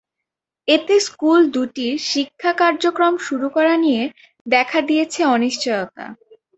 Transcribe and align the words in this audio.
এতে 0.67 0.95
স্কুল 1.07 1.39
দুটির 1.53 1.93
শিক্ষা 2.09 2.51
কার্যক্রম 2.61 3.13
শুরু 3.27 3.47
করা 3.49 3.73
নিয়ে 3.83 4.03
দেখা 4.45 4.79
দিয়েছে 4.89 5.21
অনিশ্চয়তা। 5.27 6.05